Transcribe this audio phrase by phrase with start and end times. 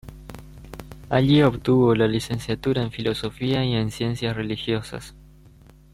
[1.09, 5.13] Allí obtuvo la Licenciatura en Filosofía y en Ciencias Religiosas.